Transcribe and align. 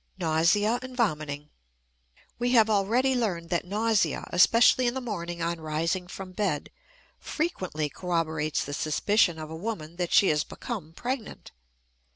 NAUSEA 0.17 0.79
AND 0.81 0.97
VOMITING. 0.97 1.49
We 2.39 2.53
have 2.53 2.71
already 2.71 3.13
learned 3.13 3.51
that 3.51 3.65
nausea, 3.65 4.27
especially 4.33 4.87
in 4.87 4.95
the 4.95 4.99
morning 4.99 5.43
on 5.43 5.61
rising 5.61 6.07
from 6.07 6.31
bed, 6.31 6.71
frequently 7.19 7.87
corroborates 7.87 8.65
the 8.65 8.73
suspicion 8.73 9.37
of 9.37 9.51
a 9.51 9.55
woman 9.55 9.97
that 9.97 10.11
she 10.11 10.29
has 10.29 10.43
become 10.43 10.93
pregnant. 10.93 11.51